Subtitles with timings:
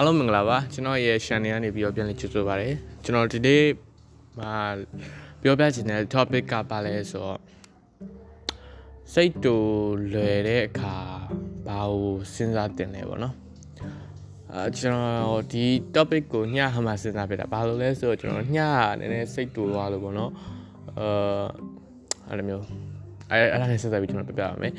[0.00, 2.70] အားလုံးမင်္ဂလာပါကျွန်တော်ရဲ့ channel ကနေပြီးတော့ပြန်လည်ကြိုဆိုပါရစေ
[3.04, 3.64] ကျွန်တော်ဒီနေ့
[4.38, 4.54] မှာ
[5.42, 7.38] ပြောပြချင်တဲ့ topic ကပါလဲဆိုတော့
[9.12, 9.56] စိတ်တူ
[10.12, 10.94] လွယ်တဲ့အခါ
[11.66, 13.34] ဘာကိုစဉ်းစားတင်လဲပေါ့နော်
[14.52, 15.64] အာကျွန်တော်ဒီ
[15.94, 18.58] topic ကိုညဟမှာစဉ်းစားပြတာဘာလို့လဲဆိုတော့ကျွန်တော်ည
[18.98, 20.32] နည်းနည်းစိတ်တူသွားလို့ပေါ့နော်
[20.98, 21.44] အာ
[22.28, 22.64] အဲ့လိုမျိုး
[23.30, 24.72] အဲ့အဲ့ဒါနဲ့စဉ်းစားပြီးကျွန်တော်ပြပြပါမယ်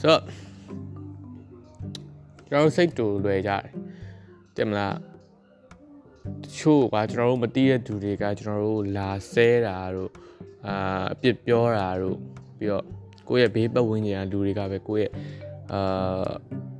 [0.00, 0.22] ဆိုတော့
[2.48, 3.64] ကျွန်တော်စိတ်တူလွယ်ကြတယ်
[4.55, 4.95] တင်မလား
[6.43, 10.11] တချို့ကကျွန်တော်တို့မသိတဲ့သူတွေကကျွန်တော်တို့လာဆဲတာတို့
[10.67, 12.17] အာအပြစ်ပြောတာတို့
[12.57, 12.85] ပြီးတော့
[13.27, 15.11] ကိုယ့်ရဲ့ဘေးပတ်ဝန်းကျင်ကလူတွေကပဲကိုယ့်ရဲ့
[15.73, 16.27] အာ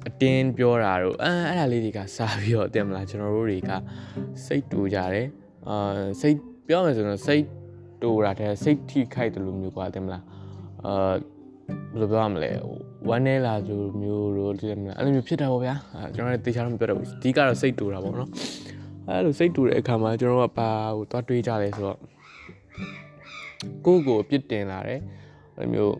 [0.08, 3.72] အတင်းပြောတာတို့အဲအဲ့ဒါလေးတွေကစားပြီးတော့တင်မလားကျွန်တော်တို့တွေက
[4.46, 5.28] စိတ်တူကြတယ်
[5.68, 7.46] အာစိတ်ပြောမယ်ဆိုတော့စိတ်
[8.02, 10.24] တူတာတဲ့စိတ်ထိခိုက်တယ်လို့မျိုးกว่าတင်မလား
[10.86, 11.14] အာ
[11.91, 12.51] ဘယ်လိုပြောရမလဲ
[13.09, 18.31] ဝမ်းနေလာသူမျိုးတို့ဒီမလားအဲ့လိုမျိုးဖြစ်တာပေါ့ဗျာအဲကျွန်တော်လည်းတေချာတော့မပြောတော့ဘူးအဓိကတော့စိတ်တူတာပေါ့နော်
[19.09, 21.99] အဲ့လိုစိတ်တူတဲ့အခါမှာကျွန်တော်ကပါဟိုသွားတွေးကြတယ်ဆိုတော့
[23.85, 25.01] ကိုယ့်ကိုအပြစ်တင်လာတယ်
[25.59, 25.95] အဲ့လိုမျိုး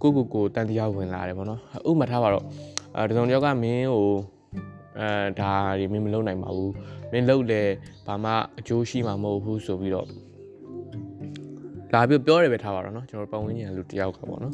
[0.00, 2.44] ဟိုကိုယ့်ကိုယ်ကိုတန်တရားဝင်လာတယ်ပေါ့နော်ဥပမာထားပါတော့
[2.96, 4.08] အဲဒီဆောင်တယောက်ကမင်းကို
[4.98, 5.08] အဲ
[5.40, 6.72] ဒါဒီမင်းမလုပ်နိုင်ပါဘူး
[7.12, 7.62] မင်းလုပ်လေ
[8.06, 10.06] ဘာမှအကျိုးရှိမှာမဟုတ်ဘူးဆိုပြီးတော့
[11.93, 14.53] လာပြီးပြောတယ်ပဲထားပါတော့เนาะကျွန်တော်ပတ်ဝန်းကျင်လူတယောက်ကပေါ့နော်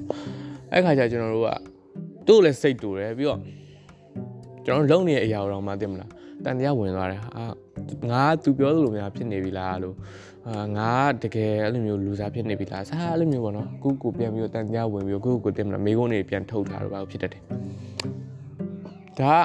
[0.72, 1.50] အဲ့ခါကျကျွန်တော်တို့က
[2.28, 3.40] သူ့ကိုလည်းစိတ်တူတယ်ပြီးတော့
[4.66, 6.10] ကျွန်တော်လုံနေတဲ့အရာတော့မှသိမလား
[6.44, 7.46] တန်တရားဝင်သွားတယ်အာ
[8.12, 9.96] ငါသူပြောသလိုများဖြစ်နေပြီလားလို့
[10.48, 10.92] အာငါ
[11.24, 17.42] တကယ်အဲ့လိုမျိုးလူစားဖြစ်နေပြီလားစားအဲ့လိုမျိုးပေါ့နော်ကိုကိုပြန်ပြီးတော့တန်တရားဝင်ပြီးတော့ကိုကိုတင်မလားမိကုန်းတွေပြန်ထုတ်တာတော့ဘာဖြစ်တတ်တယ်
[19.20, 19.36] ဒါ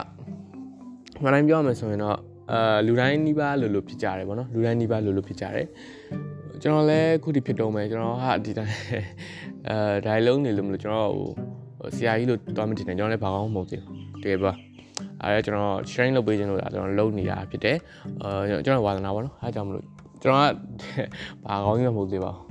[1.24, 2.16] မနိုင်ပြောရမယ်ဆိုရင်တော့
[2.52, 5.66] အာလူတိုင်းနှိပါလို့လို့ဖြစ်ကြတယ်ပေါ့နော်လူတိုင်းနှိပါလို့လို့ဖြစ်ကြတယ်
[6.65, 8.75] ကျွန်တော်လည်းခုဒီဖြစ်တော့မယ်ကျွန်တော်ဟာဒီတိုင်း
[9.69, 14.51] အဲဒိုင်လုံးနေလို့မလို့ကျွန်တော်ဟိုဆရာကြီးလို့တွားမတင်တယ်ကျွန်တော်လည်းဘာကောင်းမဟုတ်သေးဘူးတကယ်ပါ
[15.21, 17.77] အဲကျွန်တော် sharing လုပ်ပေးခြင်းလို့ဒါကျွန်တော်လုပ်နေတာဖြစ်တယ်
[18.23, 19.85] အဲကျွန်တော်ဝါသနာပါနော်အဲကြောင့်မလို့
[20.23, 20.45] ကျွန်တော်က
[21.45, 22.45] ဘာကောင်းကြီးမဟုတ်သေးပါဘူး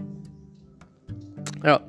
[1.63, 1.83] အဲ့တော့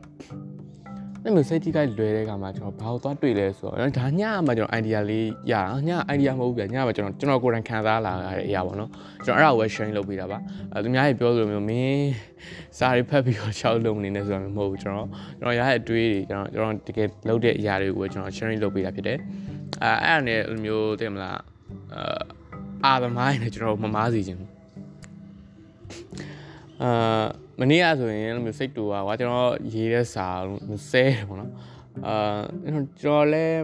[1.25, 8.89] အဲ့မျိုးစိတ်ထိခိုက်လွယ်တဲ့ကမှာကျွန်တော်ဘာလို့သွားတွေ့လဲဆိုတော့ဒါညမှာကျွန်တော် idea လေးရအောင်ည idea မဟုတ်ဘူးဗျညမှာကျွန်တော်ကျွန်တော်ကိုယ်တိုင်ခံစားလာရတဲ့အရာပေါ့နော်
[9.25, 10.37] ကျွန်တော်အဲ့ဒါကိုပဲ sharing လုပ်ပေးတာပါ
[10.73, 12.07] အဲသူများကြီးပြောလို့မျိုးမင်း
[12.77, 15.07] စာရီဖတ်ပြီးတော့ရှောက်လုံးနေနေဆိုတာမျိုးမဟုတ်ဘူးကျွန်တော်
[15.39, 19.17] ကျွန်တော်ရတဲ့အတွေးတွေကျွန်တော်ကျွန်တော်တကယ်လုပ်တဲ့အရာတွေကိုပဲကျွန်တော် sharing လုပ်ပေးတာဖြစ်တယ်
[19.83, 21.39] အဲအဲ့ဒါနဲ့လိုမျိုးသိမလား
[21.95, 22.21] အာ
[22.85, 24.41] အာသမိုင်းနဲ့ကျွန်တော်မမားစီခြင်း
[26.81, 27.23] အာ
[27.59, 30.27] မနေ့ကဆိုရင်လိုမျိုးစိတ်တူပါကွာကျွန်တော်ရေးတဲ့စာ
[30.91, 31.51] ဆဲတယ်ပေါ့နော်
[32.07, 32.39] အာ
[33.01, 33.63] ကျွန်တော်လည်း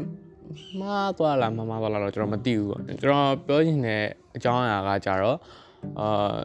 [0.80, 4.04] မှားသွားလားမမှားသွားလားတော့ကျွန်တော်မသိဘူးပေါ့ကျွန်တော်ပြောချင်တဲ့
[4.36, 5.38] အကြောင်းအရာကကြတော့
[6.00, 6.36] အာ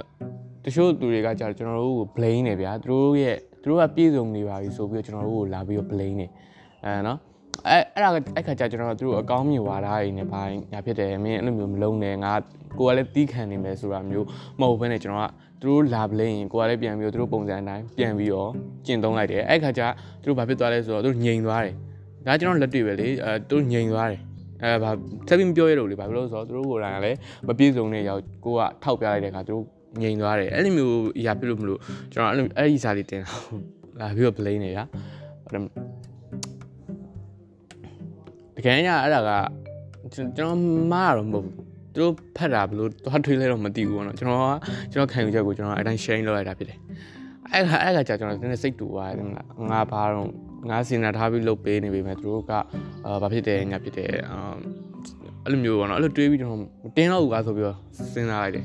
[0.64, 6.26] တချို့သူတွေကကြတော့ကျွန်တော်တို့ကို blame နေဗျာသူတို့ရဲ့သူတို့ကပြည့်စုံနေပါပြီဆိုပြီးတော့ကျွန်တော်တို့ကိုလာပြီးတော့ blame နေ
[6.84, 7.18] အဲနော်
[7.68, 10.42] အဲအဲ့ဒါအဲ့ခါကျကျွန်တော်တို့အကောင်းမြင်ဝါဒတွေနဲ့ဘာ
[10.72, 12.32] ညာဖြစ်တယ်မင်းအဲ့လိုမျိုးမလုံးနဲ့ငါ
[12.78, 14.26] ကိုကလည်းတီးခံနေမယ်ဆိုတာမျိုး
[14.60, 18.50] မဟုတ်ဘဲနဲ့ကျွန်တော်ကသူတို့လာပလိရင်ကိုကလည်းပြန်ပြီးတော့သူတို့ပုံစံအတိုင်းပြန်ပြီးတော့
[18.86, 19.82] ကျင့်သုံးလိုက်တယ်အဲ့ခါကျ
[20.22, 21.74] သူတို့ဘာဖြစ်သွားလဲဆိုတော့သူတို့ငြိမ်သွားတယ်
[22.26, 24.20] ဒါကျွန်တော်လက်တွေ့ပဲလေအဲသူတို့ငြိမ်သွားတယ်
[24.62, 24.90] အဲဘာ
[25.28, 29.64] ဆက်ပြီးမပြောရတော့လေဘာဖြစ်လို့ဆိုတော့သူတို့ကိုယ်တိုင်ကလည်းမပြည့်စုံတဲ့ရောက်ကိုကထောက်ပြလိုက်တဲ့အခါသူတို့
[30.02, 31.80] ငြိမ်သွားတယ်အဲ့လိုမျိုးအရာဖြစ်လို့မလို့
[32.12, 33.22] ကျွန်တော်အဲ့လိုအဲ့ဒီစာလေးတင်
[34.00, 34.78] လာပြီးတော့ blame နေရ
[35.52, 35.56] တ
[38.64, 39.30] ကယ်ညအဲ့ဒါက
[40.14, 40.58] ကျွန်တော်
[40.92, 41.54] မှားတော့မဟုတ်ဘူး
[41.94, 44.54] သူတို့ဖတ်တာဘလို့သွားထွေးလဲတော့မသိဘူးပေါ့နော်ကျွန်တော်က
[44.92, 46.78] ကျွန်တော်ခံယူချက်ကိုကျွန်တော်အတိုင်း sharing လုပ်လိုက်တာဖြစ်တယ်
[47.52, 50.28] အဲ့ခါအဲ့ခါကြာကျွန်တော်နည်းနည်းစိတ်တူသွားတယ်မလားငါဘာတော့
[50.70, 52.52] ငါစင်နာထားပြီးလုပ်ပေးနေပေမဲ့သူတို့က
[53.06, 54.38] အာဘာဖြစ်တယ်ညာဖြစ်တယ်အာ
[55.44, 56.60] အဲ့လိုမျိုးပေါ့နော်အဲ့လိုတွေးပြီးကျွန်တော်
[56.96, 57.78] တင်းတော့ဦးကားဆိုပြီးတော့
[58.12, 58.64] စဉ်းစားလိုက်တယ်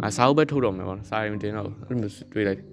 [0.00, 2.66] ငါစာအုပ်ပဲထုတ်တော့မယ်ပေါ့နော်စာရင်တင်းတော့အဲ့လိုမျိုးတွေးလိုက်တယ်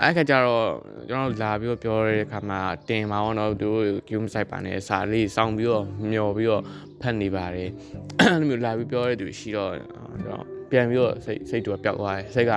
[0.00, 0.66] အဲ့ခါကျတော့
[1.08, 3.70] ကျွန်တော်လာပြီးတော့ပြောတဲ့အခါမှာတင်ပါတော့တော့သူ
[4.08, 6.62] ကယူမဆိုင်ပါနဲ့စာလေးစောင်းပြီးတော့မျောပြီးတော့
[7.00, 7.70] ဖတ်နေပါတယ်
[8.18, 9.86] အဲ့လိုမျိုးလာပြီးပြောတဲ့သူရှိတော့ကျွ
[10.20, 12.52] န်တော်ပြန်ပြီးတော့စိတ်စိတ်တူပျောက်သွားတယ်စိတ်က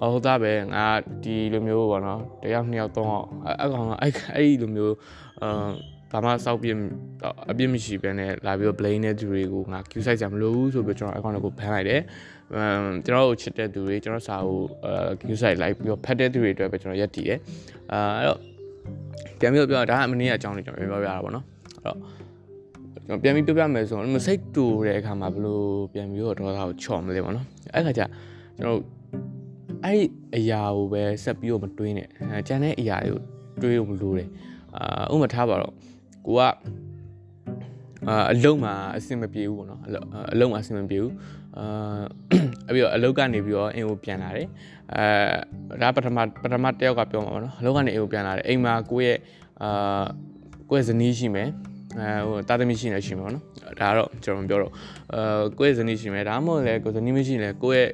[0.00, 0.86] အော်ဟုတ်သားပဲငါ
[1.24, 3.26] ဒီလိုမျိုးပေါ့နော်တယောက်နှစ်ယောက်သုံးယောက်
[3.60, 4.94] အဲ့ကောင်အဲ့အဲ့ဒီလိုမျိုး
[5.42, 5.68] အာ
[6.12, 6.68] ဘာမှစောက်ပြ
[7.50, 12.00] အပြစ်မရှိဘဲနဲ့လာပြီးတော့ blame တဲ့သူတွေကိုငါ Q site ကြမလို့ဘူးဆိုပြီးကျွန်တော် account ကိုဖမ်းလိုက်တယ်
[12.54, 17.38] အမ်ကျွန်တော်တို့ချစ်တဲ့သူတွေကျွန်တော်စာကိုအဲ Q site လိုက်ပြီးတော့ဖတ်တဲ့သူတွေအတွက်ပဲကျွန်တော်ရက်တည်တယ်
[17.92, 18.38] အာအဲ့တော့
[19.40, 21.44] ပြန်ပြီးတော့ပြောဒါကအမင်းရဲ့အကြောင်းတွေကျွန်တော်ပြောပြရတာပေါ့နော်
[21.76, 21.98] အဲ့တော့
[23.06, 28.02] ကျွန်တော်ပြန်ပြီးပြောပြမယ်ဆိုတော့စိတ်တူတဲ့အခါမှာဘလို့ပြန်ပြီးတော့ဒေါသကိုချော့မလဲပေါ့နော်အဲ့ခါကျ
[28.56, 28.80] ကျွန်တော်
[29.84, 30.04] အဲ့ဒီ
[30.36, 33.18] အရာကိုပဲဆက်ပြီးတော့မတွေးနဲ့အဲကျန်တဲ့အရာတွေကို
[33.62, 34.28] တွေးလို့မလို့တယ်
[34.76, 35.72] အာဥပမာထားပါတော့
[36.26, 36.42] ကိုက
[38.08, 39.80] အာအလုံးမှာအဆင်မပြေဘူးပေါ့နော်
[40.32, 41.12] အလုံးမှာအဆင်မပြေဘူး
[41.58, 42.00] အာ
[42.68, 44.48] အပြီးတော့အလုံးကနေပြီးတော့အင်ကိုပြန်လာတယ်
[44.94, 49.18] အဲဒါပထမပထမတယောက်ကပြောမှာပေါ့နော်အလုံးကနေအင်ကိုပြန်လာတယ်အိမ်မှာကိုယ့်ရဲ့
[49.62, 50.04] အာ
[50.70, 51.48] ကိုယ့်ရဲ့ဇနီးရှိမယ်
[51.98, 53.44] အဲဟိုတာသမီရှိနေရှိမှာပေါ့နော်
[53.80, 54.72] ဒါကတော့ကျွန်တော်မပြောတော့
[55.14, 57.90] အဲကိုယ့်ရဲ့ဇနီးရှိမယ်ဒါမှမဟုတ်လည်းကိုယ်ဇနီးမရှိရင်လည်းကိုယ့်ရဲ့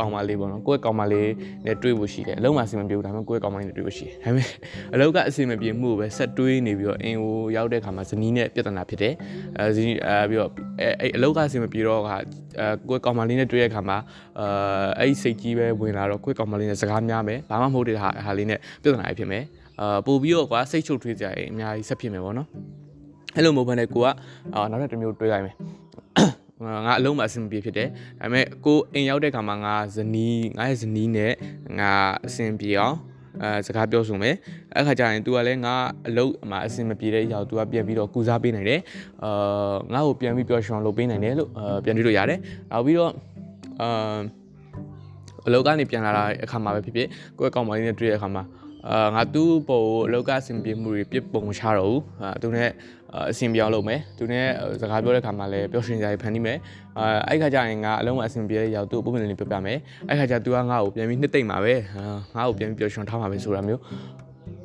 [0.00, 1.30] ကောင်မလေးပေါ့နော်ကိုယ့်ရဲ့ကောင်မလေး
[1.66, 4.48] နဲ့တွေ့ဖို့ရှိတယ်အလုံးမအဆင်မပြေဘူးဒါပေမဲ့ကိုယ့်ရဲ့ကောင်မလေးနဲ့တွေ့ဖို့ရှိတယ်ဒါပေမဲ့
[4.94, 9.14] အလုံးကအဆင်မပြေမှုကိုပဲဆက်တွေးနေပြီးတော့အင်ကိုရောက်တဲ့ခါမှာဇနီးနဲ့ပြဿနာဖြစ်တယ်
[9.58, 10.50] အဲဇနီးအဲပြီးတော့
[10.80, 12.16] အဲအဲ့အလုံးကအဆင်မပြေတော့ကအဲ
[12.88, 13.98] ကိုယ့်ကောင်မလေးနဲ့တွေ့တဲ့ခါမှာ
[14.40, 14.46] အဲ
[14.98, 19.44] အဲ့ဒီစိတ်ကြီးပဲဝင်လာတော့ကိုယ့်ကောင်မလေးနဲ့စကားများမယ်ဘာမှမဟုတ်တဲ့ဟာဟာလေးနဲ့ပြဿနာဖြစ်မယ်
[19.80, 22.48] အာပို့ပြီးတော့ကွာစိတ်ချုပ်ထွေးကြရင်အများကြီးဆက်ဖြစ်မယ်ပေါ့နော်
[23.36, 24.06] အဲ့လိုမဟုတ်ဘဲနဲ့ကိုက
[24.54, 25.54] အာနောက်ထပ်တစ်မျိုးတွေးလိုက်မယ်
[26.64, 27.88] ငါအလုံးမအဆင်ပြေဖြစ်တယ်
[28.20, 31.32] ဒါပေမဲ့ကိုအိမ်ရောက်တဲ့ခါမှာငါဇနီးငါရဲ့ဇနီးနဲ့
[31.78, 31.92] ငါ
[32.26, 32.96] အဆင်ပြေအောင်
[33.42, 34.34] အဲစကားပြောဆိုမယ်
[34.74, 35.74] အဲ့ခါကျရင် तू ကလည်းငါ
[36.08, 38.80] အလုပ်အမအဆင်မပြေတဲ့အရာကို तू ကပြန်ပြီးတော့ကူစားပေးနိုင်တယ်
[39.24, 42.38] အာငါ့ကိုပြန်ပြီးပျော်ရွှင်လုပ်ပေးနိုင်တယ်လို့အာပြန်တွေ့လို့ရတယ်
[42.70, 43.12] နောက်ပြီးတော့
[43.80, 44.18] အာ
[45.46, 47.08] အလုပ်ကနေပြန်လာတဲ့အခါမှာပဲဖြစ်ဖြစ်
[47.38, 48.42] ကိုယ့်အကောင့်မလေးနဲ့တွေ့တဲ့အခါမှာ
[48.88, 52.70] အာငါသူ့ပုံကိုအလုပ်ကအဆင်ပြေမှုတွေပြစ်ပုံမချတော့ဘူးအာသူနဲ့
[53.30, 54.46] အဆင်ပြောင်းလုပ်မယ်သူနဲ့
[54.80, 56.58] စကားပြောတဲ့ခါမှာလည်းပျော်ရွှင်စရာတွေဖန်တီးမယ်
[56.98, 59.78] အာအဲ့ခါကျရင်ငါအလုံးမအဆင်ပြေတဲ့ရောက်သူ့ပုံမှန်လေးပြပြမယ်
[60.08, 61.74] အဲ့ခါကျသူကငါ့ကိုပြန်ပြီးနှစ်သိမ့်ပါပဲ
[62.36, 63.80] ငါ့ကိုပြန်ပြီးပျော်ရွှင်ထားမှာပဲဆိုတာမျိုး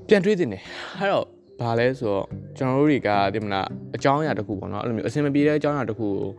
[0.07, 0.63] ပြန်တွေးတင်တယ်
[0.99, 1.25] အဲ့တော့
[1.61, 2.25] ဘာလဲဆိုတော့
[2.57, 6.29] ကျွန်တော်တို့တွေကဒီမလားအကြောင်းအရာတစ်ခုပေါ့နော်အဲ့လိုမျိုးအဆင်မပြေတဲ့အကြောင်းအရာတစ်ခုကို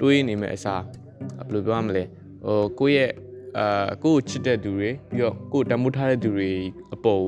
[0.00, 0.82] တွေးနေမယ်အစား
[1.46, 2.04] ဘယ်လိုပြောရမလဲ
[2.44, 3.10] ဟိုကိုယ့်ရဲ့
[3.58, 6.50] အာကိုယ့်ကိုချစ်တဲ့သူတွေပြီးတော့ကိုယ့်တမိုးထားတဲ့သူတွေ
[6.94, 7.24] အပေါ်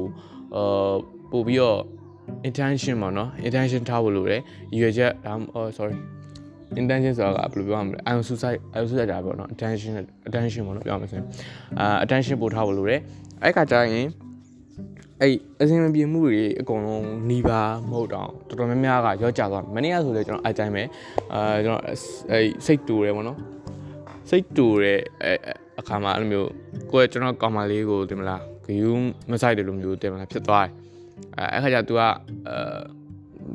[0.56, 0.94] အာ
[1.30, 1.80] ပို့ပြီးတော့
[2.48, 4.40] intention ပေါ့နော် intention ထားဖို့လိုတယ်
[4.72, 5.96] ရည်ရွယ်ချက်ဒါအော် sorry
[6.80, 9.92] intention ဆိုတာကဘယ်လိုပြောရမလဲ ion suicide ion suicide တာပေါ့နော် attention
[10.28, 11.26] attention ပေါ့နော်ပြောမှဆိုရင်
[11.80, 13.00] အာ attention ပို့ထားဖို့လိုတယ်
[13.42, 14.08] အဲ့ခါကျရင်
[15.20, 17.60] အဲ့အစင်မပြေမှုတွေအကုန်လုံးหนีပါ
[17.90, 20.82] မဟုတ်တော့တော်တော်များများကရောကြသွားမနေ့ကဆိုလေကျွန်တော်အကြိုင်ပဲ
[21.32, 23.38] အာကျွန်တော်အဲ့စိတ်တူတယ်ပေါ့နော်
[24.30, 25.00] စိတ်တူတဲ့
[25.80, 26.48] အခါမှာအဲ့လိုမျိုး
[26.92, 29.00] ကိုယ့်ရဲ့ကျွန်တော်ကောင်မလေးကိုတင်မလားဂယူး
[29.30, 30.83] မဆိုင်တယ်လို့မျိုးတင်မလားဖြစ်သွားတယ်
[31.37, 32.07] အဲအဲ့ခါကျ तू ကအဲ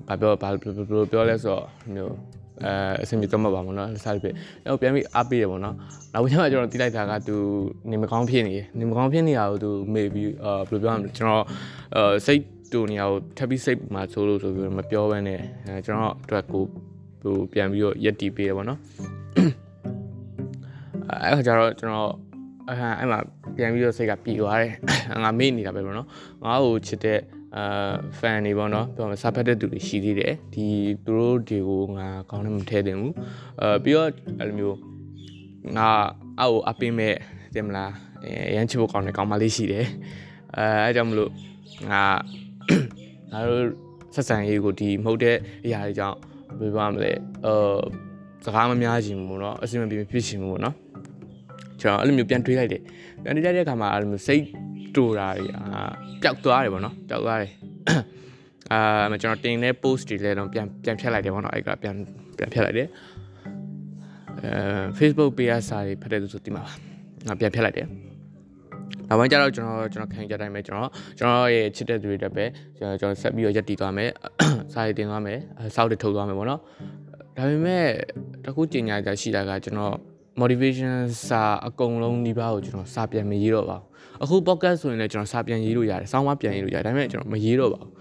[0.08, 1.64] ဘာပြောဘာပြောလဲဆိုတော့
[1.94, 2.14] မျိုး
[2.62, 2.72] အဲ
[3.02, 4.34] အဆင်ပြေတော့မှာပါမနော်စားဖြစ်
[4.64, 5.74] အဲ့ပြန်ပြီးအားပေးရပေါ့နော်
[6.12, 7.34] နောက်ပိုင်းကျမှကျွန်တော်တိလိုက်တာက तू
[7.90, 11.44] နေမကောင်းဖြစ်နေတယ်နေမကောင်းဖြစ်နေတာကို तू မေးပြီးအာဘယ်လိုပြောရမလဲကျွန်တော်
[11.96, 12.42] အဲစိတ်
[12.72, 16.64] တူနေအောင်ထပ်ပြီးစိတ်မှာဆိုလို့ဆိုပြီးမပြောဘဲနဲ့အဲကျွန်တော်အတွက်ကို
[17.22, 18.78] ဟိုပြန်ပြီးတော့ရက်တီးပေးရပေါ့နော်
[21.22, 22.10] အဲ့ခါကျတော့ကျွန်တော်
[22.68, 23.18] အဲ့အဲ့မှာ
[23.56, 24.72] ပြန်ပြီးတော့စိတ်ကပြေသွားတယ်
[25.24, 26.08] ငါမေ့နေတာပဲပေါ့နော်
[26.44, 27.18] ငါ့ကိုချစ်တဲ့
[27.56, 30.66] အာ fan တွေပေါ့နော်ပြောမယ်စာဖတ်တဲ့သူတွေရှိသေးတယ်ဒီ
[31.04, 33.14] သူတို့တွေကိုငါကောင်းတယ်မထဲတင်ဘူး
[33.60, 34.08] အဲပြီးတော့
[34.38, 34.78] အဲ့လိုမျိုး
[35.76, 35.88] ငါ
[36.40, 37.14] အောက်အပင်းမဲ့
[37.54, 37.92] တင်မလား
[38.54, 39.86] ရမ်းချစ်ဖို့ကောင်းတဲ့ကောင်းမလေးရှိတယ်
[40.56, 41.30] အဲအဲကြောင့်မလို့
[41.90, 42.02] ငါ
[43.32, 43.64] ငါတို့
[44.14, 46.18] ဆက်ဆံရေးကိုဒီမဟုတ်တဲ့အရာတွေကြောင့်
[46.60, 47.12] ဘယ်ပါမလဲ
[47.44, 47.54] အဲ
[48.44, 50.74] စကားမများချင်ဘူးเนาะအဆင်မပြေဖြစ်ချင်ဘူးเนาะ
[51.80, 52.82] ကျွန်တော်အဲ့လိုမျိုးပြန်တွေးလိုက်တယ်
[53.22, 54.44] ပြန်တွေးလိုက်တဲ့အခါမှာအဲ့လိုမျိုးစိတ်
[54.95, 55.91] တူတာတွေအာ
[56.21, 57.51] ပျောက်သွားတယ်ပေါ့နော်ပျောက်သွားတယ်
[58.71, 61.95] အာကျွန်တော်တင်တဲ့ post တွေလည်းတော့ပြန်ပြန်ဖြတ်လိုက်တယ်ပေါ့နော်အဲ့ကပြန်
[62.37, 62.87] ပြန်ဖြတ်လိုက်တယ်
[64.43, 64.51] အဲ
[64.99, 66.73] Facebook page စာတွေဖတ်တဲ့သူဆိုသိမှာပါ
[67.27, 67.87] ငါပြန်ဖြတ်လိုက်တယ်
[69.09, 72.45] နောက်ပိုင်းကျတော့ကျွန်တော်ကျွန်တော်ခံကြတိုင်းပဲကျွန်တော်ကျွန်တော်ရဲ့ချစ်တဲ့သူတွေတက်ပဲ
[72.77, 74.11] ကျွန်တော်ကျွန်တော်ဆက်ပြီးတော့ရက်တည်သွားမယ်
[74.73, 75.39] စာရေးတင်သွားမယ်
[75.75, 76.59] စောက်တွေထုတ်သွားမယ်ပေါ့နော်
[77.37, 77.85] ဒါပေမဲ့
[78.45, 79.95] တခုကြင်ညာကြရှိတာကကျွန်တော်
[80.41, 80.95] motivation
[81.27, 83.87] စာအကုန်လုံးဒီပါကိုကျွန်တော်စာပြန်မရေးတော့ပါဘူး
[84.23, 87.91] အခု podcast ဆိုရင်လည်းကျွန်တော်စာပြန်ရေးလို့ရတယ်စောင်းမပြန်ရေးလို့ရတယ်ဒါပေမဲ့ကျွန်တော်မရေးတော့ပါဘူး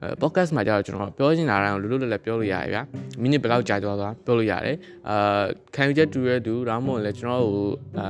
[0.00, 2.82] အဲ podcast မှာကျတော့ကျွန်တော်ပြောချင်တာတိုင်းကိုလွတ်လွတ်လပ်လပ်ပြောလို့ရတယ်ဗျာ
[3.22, 4.76] မိနစ်ဘယ်လောက်ကြာသွားသွားပြောလို့ရတယ်
[5.08, 7.66] အာခံယူချက်တူရတူဒါမှမဟုတ်လည်းကျွန်တော်ကို
[7.98, 8.06] အာ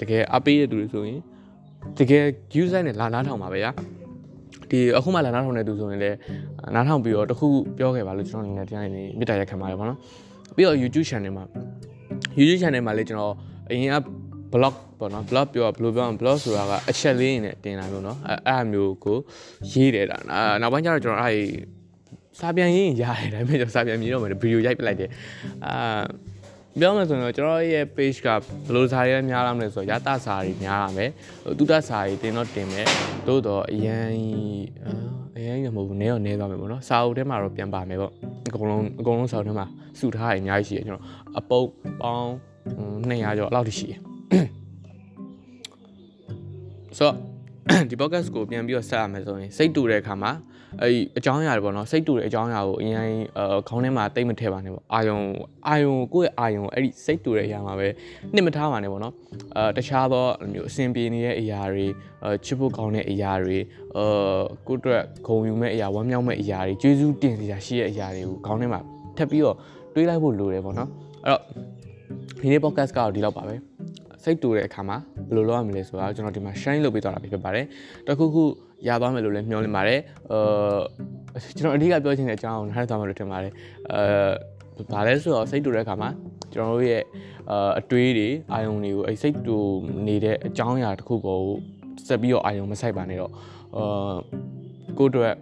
[0.00, 1.20] တကယ်အပေးရတူတွေဆိုရင်
[1.98, 2.24] တကယ်
[2.62, 3.70] user နဲ့လာနားထောင်ပါပဲဗျာ
[4.70, 6.16] ဒီအခုမှလာနားထောင်နေသူဆိုရင်လည်း
[6.74, 7.46] နားထောင်ပြီးတော့တခု
[7.78, 9.98] ပြောခဲ့ပါလို့ကျွန်တော်အနေနဲ့တရားနေမြစ်တာရက်ခံပါတယ်ပေါ့နော်
[10.56, 11.44] ပြီးတော့ YouTube channel မှာ
[12.38, 13.34] YouTube channel မှာလည်းကျွန်တော်
[13.70, 13.96] အရင်က
[14.52, 19.18] blog ပေါ့နော် blog ပြောဘယ်လိုပြောအောင် blog ဆိုတာကအချက်လေးနဲ့တင်တာမျိုးနော်အဲအဲ့အမျိုးကို
[19.72, 20.16] ရေးတယ်တာ
[20.60, 21.38] နောက်ပိုင်းကျတော့ကျွန်တော်အဲ့
[22.38, 25.10] စာပြန်ရင်းရတယ်ဒါပေမဲ့ကျွန်တော်စာပြန်မြည်တော့မယ်ဗီဒီယိုရိုက်ပလိုက်တယ်
[25.66, 26.02] အာ
[26.80, 28.40] ပြောမှဆိုရင်တော့ကျွန်တော်ရဲ့ page ကဘယ်
[28.74, 31.10] လိုစာရေးများလာမလဲဆိုတော့ရတစာတွေများလာမယ်
[31.58, 32.86] တူတစာတွေတင်တော့တင်မယ်
[33.26, 34.06] သို့တော့အရန်
[35.36, 38.12] အရန်ရမဟုတ်ဘူးနည်းတော့နည်းသွားမယ်ပေါ့နော်စာအုပ်ထဲမှာတော့ပြန်ပါမယ်ပေါ့
[38.48, 39.66] အကုန်လုံးအကုန်လုံးစာအုပ်ထဲမှာ
[39.98, 41.04] စုထားရအများကြီးရှိတယ်ကျွန်တော်
[41.38, 41.68] အပုတ်
[42.00, 42.30] ပေါင်း
[42.98, 43.98] 200ကျော်အဲ့လောက်ထိရှိတယ်
[46.98, 47.16] ဆိုတော့
[47.90, 50.32] ဒီ podcast ကိုပြန်ပြီးတော့ဆက်ရမယ်ဆိုရင်စိတ်တူတဲ့အခါမှာ
[50.82, 52.96] အဲ့အကြောင်းအရာတွေပေါ့နော်စိတ်တူတဲ့အကြောင်းအရာကိုအရင်
[53.38, 55.18] အခေါင်းထဲမှာတိတ်မထည့်ပါနဲ့ပေါ့အာယုံ
[55.68, 57.88] အာယုံကိုယ့်ရဲ့အာယုံအဲ့ဒီစိတ်တူတဲ့အရာမှာပဲ
[58.34, 59.14] နှစ်မထားပါနဲ့ပေါ့နော်
[59.56, 61.86] အဲတခြားသောမျိုးအဆင်ပြေနေတဲ့အရာတွေ
[62.24, 63.58] အဲချစ်ဖို့ကောင်းတဲ့အရာတွေ
[63.96, 64.06] အဲ
[64.68, 68.80] ကိုယ့်အတွက်ဂုဏ်ယူမဲ့အရာဝမ်းမြောက်မဲ့အရာတွေကျေးဇူးတင်စရာရှိတဲ့အရာတွေကိုခေါင်းထဲမှာ
[69.16, 69.56] ထပ်ပြီးတော့
[69.94, 70.88] တွေးလိုက်ဖို့လိုတယ်ပေါ့နော်
[71.26, 71.42] အဲ့တော့
[72.40, 73.54] ဒီနေ့ podcast ကတော့ဒီလောက်ပါပဲ
[74.24, 74.96] စိတ်တူတဲ့အခါမှာ
[75.28, 77.64] ဘယ်လိုလုပ်ရမလဲဆိုတာကျွန်တော်ဒီမှာ shine လုပ်ပေးသွားတာဖြစ်ပါတယ်
[78.06, 78.42] တခုခု
[78.88, 80.00] ရသွားမယ်လို့လည်းမျှော်လင့်ပါတယ်
[80.32, 80.78] အာ
[81.58, 83.52] ကျွန်တော်အဓိကပြောချင်တဲ့အကြောင်းကိုနားထောင်သွားမှလို့ထင်ပါတယ်
[83.92, 86.08] အဲဘာလဲဆိုတော့စိတ်တူတဲ့အခါမှာ
[86.52, 87.02] ကျွန်တော်တို့ရဲ့
[87.78, 89.56] အတွေးတွေအာယုံတွေကိုအဲစိတ်တူ
[90.06, 91.40] နေတဲ့အကြောင်းအရာတစ်ခုကို
[92.08, 93.32] စက်ပြီးတော့အာယုံမဆိုင်ပါနဲ့တော့
[93.76, 94.14] အာ
[94.98, 95.34] ကိုယ့်အတွက်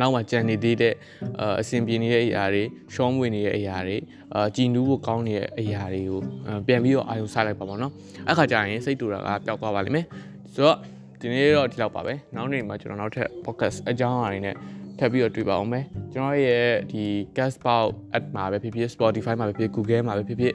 [0.00, 0.94] နောက်မှာကြံနေသေးတဲ့
[1.40, 2.62] အအဆင်ပြေနေတဲ့အရာတွေ
[2.94, 3.96] ရှောင်းမွေနေတဲ့အရာတွေ
[4.34, 6.20] အာကြည်နူးဖို့ကောင်းနေတဲ့အရာတွေကို
[6.66, 7.92] ပြန်ပြီးတော့အာယုံစားလိုက်ပါပေါ့နော်
[8.26, 10.06] အဲ့ခါကျရင်စိတ်တူတာကပျောက်သွားပါလိမ့်မယ်
[10.54, 10.76] ဆိုတော့
[11.20, 14.54] ဒီနေ့တော့ဒီလောက်ပါပဲနောက်နေ့မှာကျွန်တော်နောက်ထပ် podcast အကြောင်းအရာတွေနဲ့
[14.98, 17.04] ထပ်ပြီးတော့တွေ့ပါအောင်မယ်ကျွန်တော်ရဲ့ဒီ
[17.36, 20.54] Castbox app မှာပဲဖြစ်ဖြစ် Spotify မှာပဲဖြစ်ဖြစ် Google မှာပဲဖြစ်ဖြစ်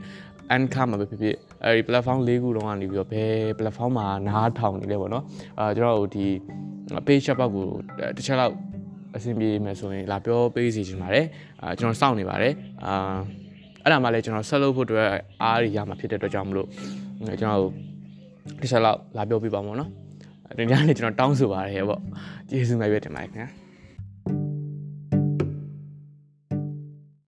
[0.56, 5.24] Anchor မှာပဲဖြစ်ဖြစ်အဲဒီ platform ၄ခုလုံးကနေပြီးတော့ဘယ် platform မှာနားထောင်နေလဲပေါ့နော်
[5.60, 6.27] အာကျွန်တော်တို့ဒီ
[7.08, 7.65] page shop ကို
[8.17, 8.53] တစ်ချက်လောက်
[9.16, 11.26] အဆင်ပြေမယ်ဆိုရင်လာပြောပေးစီချင်ပါတယ်
[11.62, 12.54] အာကျွန်တော်စောင့်နေပါတယ်
[12.86, 13.18] အာ
[13.84, 15.08] အဲ့ဒါမှလည်းကျွန်တော်ဆက်လုပ်ဖို့အတွက်
[15.44, 16.68] အားရရမှာဖြစ်တဲ့အတွက်ကြောင့်မလို့
[17.40, 17.64] ကျွန်တော်
[18.62, 19.90] တစ်ချက်လောက်လာပြောပြပါမို့နော်
[20.58, 22.02] ဒီညနေကျွန်တော်တောင်းဆိုပါတယ်ပေါ့
[22.50, 23.48] ကျေးဇူးများပဲတင်ပါတယ်ခင်ဗျာ